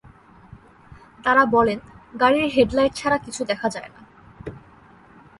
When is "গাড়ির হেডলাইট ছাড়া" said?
2.19-3.17